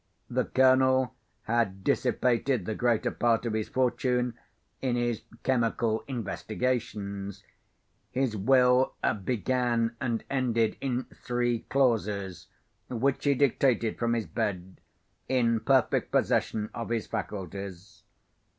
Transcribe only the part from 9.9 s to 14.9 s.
and ended in three clauses, which he dictated from his bed,